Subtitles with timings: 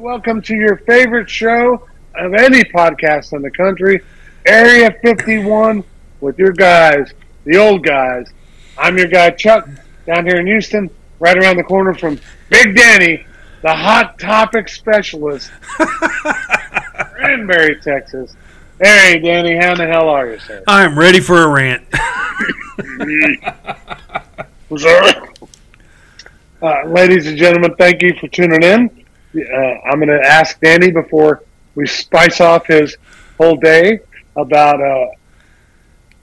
[0.00, 4.00] welcome to your favorite show of any podcast in the country,
[4.46, 5.84] Area 51,
[6.22, 7.12] with your guys,
[7.44, 8.26] the old guys.
[8.78, 9.68] I'm your guy, Chuck,
[10.06, 10.88] down here in Houston,
[11.18, 13.26] right around the corner from Big Danny,
[13.60, 15.50] the hot topic specialist,
[17.12, 18.34] Granbury, Texas.
[18.80, 20.62] Hey, Danny, how the hell are you, sir?
[20.66, 21.86] I'm ready for a rant.
[24.78, 25.26] Sir.
[26.62, 28.99] Uh, ladies and gentlemen, thank you for tuning in.
[29.34, 31.44] Uh, I'm going to ask Danny before
[31.74, 32.96] we spice off his
[33.38, 34.00] whole day
[34.36, 35.06] about uh,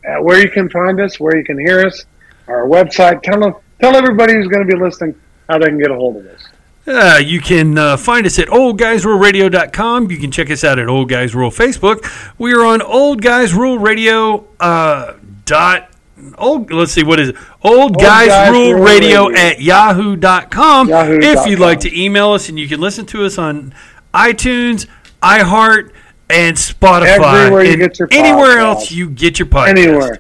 [0.08, 2.06] uh, where you can find us, where you can hear us,
[2.48, 3.22] our website.
[3.24, 5.16] Tell them, tell everybody who's going to be listening
[5.50, 6.48] how they can get a hold of us.
[6.86, 10.10] Uh, you can uh, find us at oldguysruleradio.com.
[10.10, 12.10] You can check us out at Old Guys Rule Facebook.
[12.38, 15.90] We are on Old Guys Rule uh, dot
[16.38, 19.40] old let's see what is it old, guys, Guys rule Rule radio, Radio.
[19.40, 23.38] at yahoo.com Yahoo if you'd like to email us and you can listen to us
[23.38, 23.74] on
[24.14, 24.88] itunes
[25.22, 25.92] iheart
[26.30, 28.64] and spotify Everywhere you and get your anywhere podcast.
[28.66, 30.20] else you get your podcast Anywhere.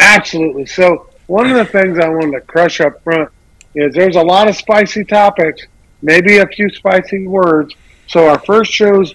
[0.00, 0.66] Absolutely.
[0.66, 3.28] So one of the things I wanted to crush up front
[3.74, 5.62] is there's a lot of spicy topics,
[6.02, 7.74] maybe a few spicy words.
[8.06, 9.14] So our first show's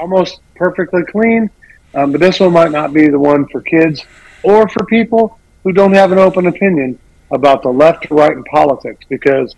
[0.00, 1.50] almost perfectly clean,
[1.94, 4.04] um, but this one might not be the one for kids
[4.42, 6.98] or for people who don't have an open opinion
[7.30, 9.54] about the left right in politics because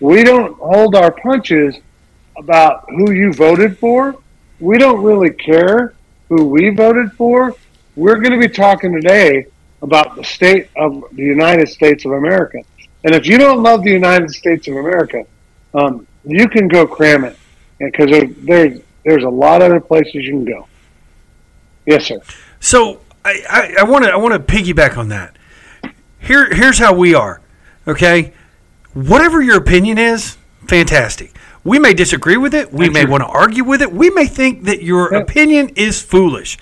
[0.00, 1.76] we don't hold our punches
[2.36, 4.16] about who you voted for.
[4.60, 5.94] We don't really care
[6.28, 7.54] who we voted for.
[7.94, 9.46] We're going to be talking today
[9.82, 12.62] about the state of the United States of America.
[13.04, 15.24] And if you don't love the United States of America,
[15.74, 17.36] um, you can go cram it
[17.78, 20.66] because there, there's there's a lot of other places you can go.
[21.86, 22.18] Yes, sir.
[22.58, 25.35] So I want to I want to piggyback on that.
[26.26, 27.40] Here here's how we are.
[27.86, 28.32] Okay,
[28.94, 31.36] whatever your opinion is, fantastic.
[31.62, 32.72] We may disagree with it.
[32.72, 33.92] We may want to argue with it.
[33.92, 35.20] We may think that your Yeah.
[35.20, 36.58] opinion is foolish.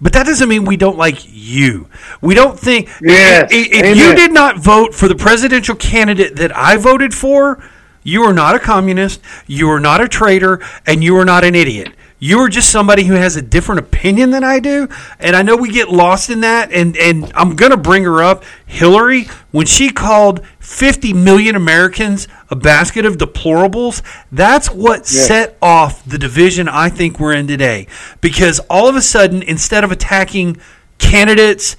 [0.00, 1.88] But that doesn't mean we don't like you.
[2.20, 6.54] We don't think Yes, if, if you did not vote for the presidential candidate that
[6.56, 7.62] I voted for,
[8.02, 11.54] you are not a communist, you are not a traitor, and you are not an
[11.54, 11.92] idiot.
[12.24, 14.88] You are just somebody who has a different opinion than I do,
[15.18, 16.70] and I know we get lost in that.
[16.70, 22.54] And and I'm gonna bring her up, Hillary, when she called 50 million Americans a
[22.54, 24.02] basket of deplorables.
[24.30, 27.88] That's what set off the division I think we're in today,
[28.20, 30.58] because all of a sudden, instead of attacking
[30.98, 31.76] candidates,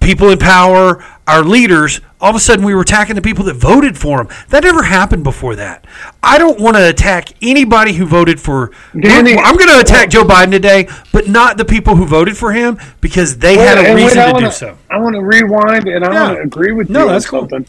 [0.00, 3.54] people in power, our leaders, all of a sudden we were attacking the people that
[3.54, 4.28] voted for him.
[4.48, 5.84] That never happened before that.
[6.22, 8.70] I don't want to attack anybody who voted for.
[8.98, 12.52] Danny- I'm going to attack Joe Biden today, but not the people who voted for
[12.52, 14.78] him because they had a reason I to wanna, do so.
[14.90, 16.22] I want to rewind and I Yeah.
[16.22, 17.40] want to agree with No, you on that's cool.
[17.40, 17.66] something.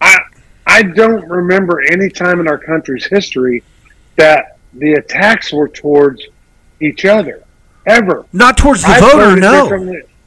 [0.00, 0.18] I
[0.66, 3.62] I don't remember any time in our country's history
[4.16, 6.22] that the attacks were towards
[6.80, 7.44] each other
[7.86, 8.26] ever.
[8.32, 9.68] Not towards the I voter, no.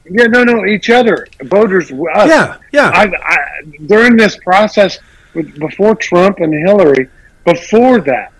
[0.09, 2.29] Yeah, no, no, each other, voters, us.
[2.29, 2.89] Yeah, yeah.
[2.93, 3.37] I, I,
[3.85, 4.99] during this process,
[5.33, 7.09] before Trump and Hillary,
[7.45, 8.33] before that,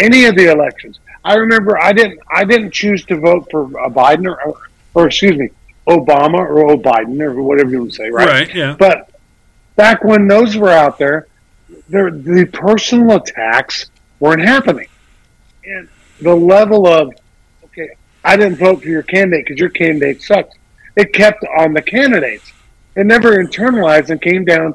[0.00, 3.90] any of the elections, I remember I didn't, I didn't choose to vote for a
[3.90, 4.56] Biden or, or,
[4.94, 5.50] or excuse me,
[5.86, 8.28] Obama or Biden or whatever you want to say, right?
[8.28, 8.76] Right, yeah.
[8.78, 9.10] But
[9.76, 11.26] back when those were out there,
[11.88, 13.90] there the personal attacks
[14.20, 14.88] weren't happening,
[15.64, 15.88] and
[16.20, 17.14] the level of
[17.64, 17.90] okay,
[18.24, 20.54] I didn't vote for your candidate because your candidate sucks.
[20.96, 22.52] It kept on the candidates.
[22.96, 24.74] It never internalized and came down.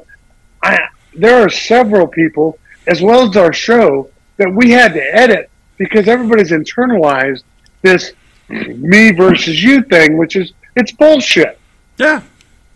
[0.62, 5.50] I, there are several people, as well as our show, that we had to edit
[5.76, 7.42] because everybody's internalized
[7.82, 8.12] this
[8.48, 11.58] me versus you thing, which is it's bullshit.
[11.96, 12.22] Yeah.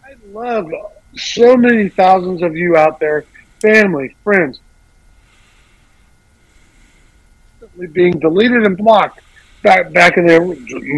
[0.04, 0.70] I love
[1.16, 3.24] so many thousands of you out there,
[3.60, 4.60] family, friends,
[7.92, 9.20] being deleted and blocked
[9.62, 10.38] back back in the,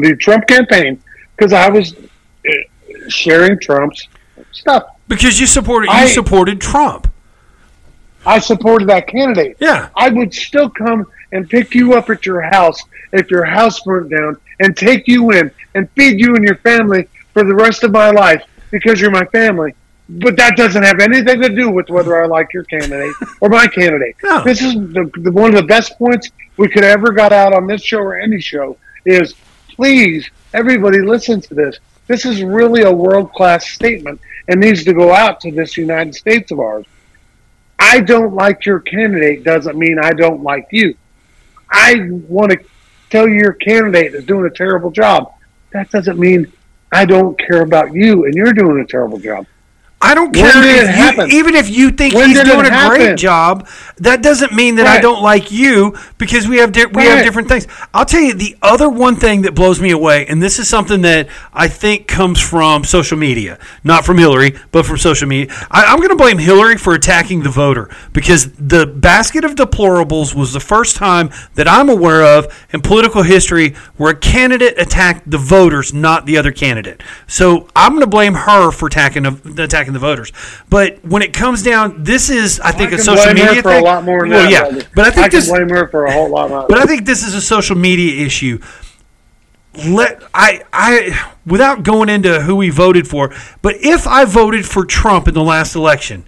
[0.03, 1.01] the Trump campaign
[1.37, 1.95] because I was
[3.09, 4.09] sharing Trump's
[4.53, 4.85] stuff.
[5.09, 7.11] Because you supported you I- supported Trump.
[8.27, 9.59] I supported that candidate.
[9.61, 9.91] Yeah.
[9.95, 12.83] I would still come and pick you up at your house
[13.13, 17.07] if your house burnt down and take you in and feed you and your family
[17.35, 19.75] for the rest of my life because you're my family.
[20.09, 23.67] But that doesn't have anything to do with whether I like your candidate or my
[23.67, 24.17] candidate.
[24.23, 24.43] No.
[24.43, 27.67] This is the, the one of the best points we could ever got out on
[27.67, 29.35] this show or any show is
[29.69, 31.79] please everybody listen to this.
[32.07, 36.15] This is really a world class statement and needs to go out to this United
[36.15, 36.87] States of ours.
[37.79, 40.97] I don't like your candidate doesn't mean I don't like you.
[41.71, 42.61] I want to
[43.11, 45.33] tell you your candidate is doing a terrible job.
[45.73, 46.53] That doesn't mean
[46.93, 49.47] I don't care about you and you're doing a terrible job.
[50.05, 50.53] I don't care
[50.85, 53.67] if you, even if you think When he's doing a great job.
[53.99, 57.49] That doesn't mean that I don't like you because we have di- we have different
[57.49, 57.67] things.
[57.95, 61.01] I'll tell you the other one thing that blows me away, and this is something
[61.03, 65.55] that I think comes from social media, not from Hillary, but from social media.
[65.71, 70.35] I, I'm going to blame Hillary for attacking the voter because the basket of deplorables
[70.35, 75.31] was the first time that I'm aware of in political history where a candidate attacked
[75.31, 77.03] the voters, not the other candidate.
[77.27, 80.33] So I'm going to blame her for attacking the, attacking the voters.
[80.69, 83.83] But when it comes down, this is I think I a social media for thing.
[83.83, 85.49] a lot more well, yeah, but I think can this.
[85.49, 86.67] blame her for a whole lot more.
[86.69, 88.59] But I think this is a social media issue.
[89.87, 94.85] Let I I without going into who we voted for, but if I voted for
[94.85, 96.25] Trump in the last election,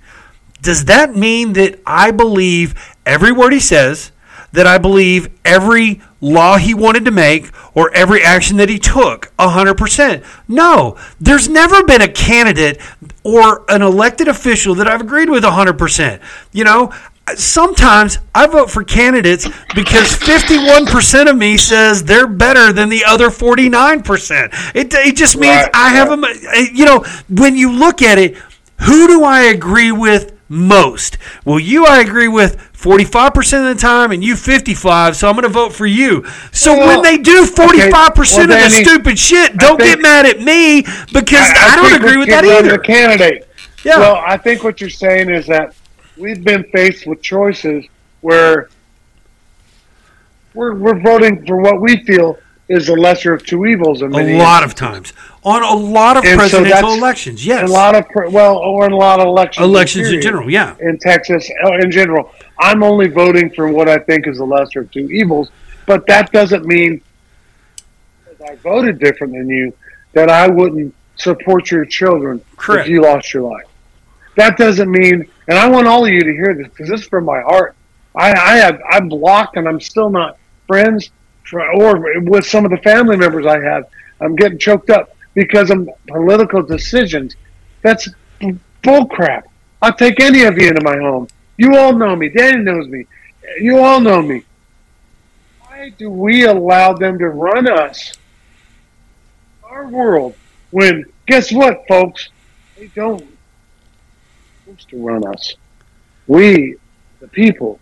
[0.63, 2.75] does that mean that I believe
[3.05, 4.11] every word he says?
[4.53, 9.33] That I believe every law he wanted to make or every action that he took
[9.39, 10.25] 100%.
[10.49, 12.81] No, there's never been a candidate
[13.27, 16.23] or an elected official that I've agreed with 100%.
[16.53, 16.93] You know,
[17.35, 23.29] sometimes I vote for candidates because 51% of me says they're better than the other
[23.31, 24.75] 49%.
[24.77, 26.41] It, it just means Right, I have right.
[26.41, 28.37] them, you know, when you look at it,
[28.83, 31.19] who do I agree with most?
[31.45, 35.43] Well, you I agree with 45% of the time and you 55, so I'm going
[35.43, 36.25] to vote for you.
[36.53, 40.27] So Well, when they do 45% well, of the stupid shit, don't think- get mad
[40.27, 40.83] at me
[41.13, 42.73] because I, don't agree with that either.
[42.73, 43.49] The candidate.
[43.85, 43.99] Yeah.
[43.99, 45.75] Well, I think what you're saying is that
[46.17, 47.87] we've been faced with choices
[48.21, 48.69] where
[50.55, 54.03] we're, we're voting for what we feel is the lesser of two evils.
[54.03, 55.13] In a lot of times
[55.45, 57.47] on a lot of And presidential that's- elections.
[57.47, 57.69] Yes.
[57.69, 59.65] a lot of pre- well, or in a lot of elections.
[59.65, 60.23] elections in period.
[60.23, 60.75] general, yeah.
[60.81, 62.33] in Texas uh, in general.
[62.59, 65.51] I'm only voting for what I think is the lesser of two evils,
[65.87, 67.01] but that doesn't mean
[68.39, 69.73] that I voted different than you
[70.15, 72.87] that I wouldn't support your children Correct.
[72.87, 73.67] if you lost your life.
[74.37, 77.07] That doesn't mean, and I want all of you to hear this because this is
[77.07, 77.75] from my heart.
[78.15, 81.11] I, I have I'm blocked and I'm still not friends
[81.53, 83.87] or with some of the family members I have.
[84.21, 87.37] I'm getting choked up because of political decisions.
[87.83, 88.09] That's
[88.83, 89.47] bull crap.
[89.83, 91.29] I'll take any of you into my home.
[91.57, 92.29] You all know me.
[92.29, 93.07] Danny knows me.
[93.61, 94.45] You all know me.
[95.61, 98.15] Why do we allow them to run us,
[99.63, 100.35] our world,
[100.71, 102.31] when, guess what, folks?
[102.77, 103.37] They don't
[104.67, 105.55] supposed to run us.
[106.27, 106.77] We,
[107.21, 107.79] the people,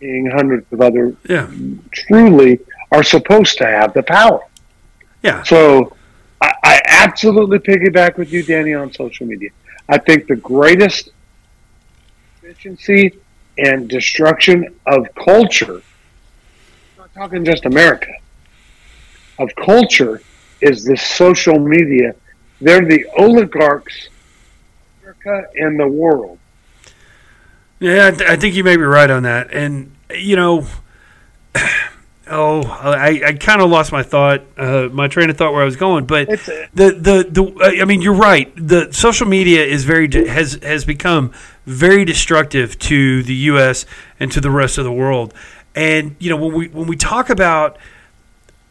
[0.00, 1.48] king, hundreds of other, Yeah.
[1.92, 2.60] truly
[2.90, 4.40] are supposed to have the power.
[5.22, 5.42] Yeah.
[5.42, 5.94] So
[6.40, 9.50] I, I absolutely piggyback with you, Danny, on social media.
[9.88, 11.10] I think the greatest
[12.42, 13.12] efficiency
[13.58, 18.12] and destruction of culture, I'm not talking just America,
[19.38, 20.22] of culture
[20.60, 22.14] is the social media.
[22.60, 24.08] They're the oligarchs
[25.02, 26.38] America and the world.
[27.80, 29.52] Yeah, I, th- I think you may be right on that.
[29.52, 30.66] And, you know,
[32.30, 35.64] oh, I, I kind of lost my thought, uh, my train of thought where I
[35.64, 36.04] was going.
[36.04, 38.52] But the, the, the, I mean, you're right.
[38.54, 41.32] The social media is very, has, has become
[41.64, 43.86] very destructive to the U.S.
[44.20, 45.32] and to the rest of the world.
[45.74, 47.78] And, you know, when we, when we talk about,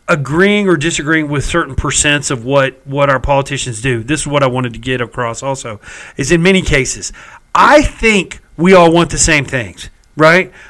[0.07, 4.01] agreeing or disagreeing with certain percents of what what our politicians do.
[4.01, 5.79] This is what I wanted to get across also
[6.17, 7.13] is in many cases
[7.53, 10.51] I think we all want the same things, right?